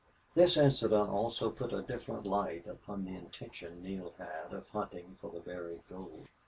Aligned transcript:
This 0.33 0.57
incident 0.57 1.09
also 1.11 1.51
put 1.51 1.71
a 1.71 1.83
different 1.83 2.25
light 2.25 2.65
upon 2.65 3.05
the 3.05 3.13
intention 3.13 3.83
Neale 3.83 4.15
had 4.17 4.51
of 4.51 4.67
hunting 4.69 5.15
for 5.21 5.29
the 5.29 5.41
buried 5.41 5.81
gold. 5.87 6.25